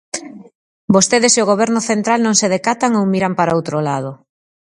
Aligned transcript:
Vostedes 0.95 1.33
e 1.35 1.39
o 1.43 1.49
Goberno 1.51 1.81
central 1.91 2.19
non 2.23 2.35
se 2.39 2.47
decatan 2.55 2.91
ou 2.99 3.11
miran 3.13 3.33
para 3.39 3.55
outro 3.59 3.77
lado. 3.89 4.11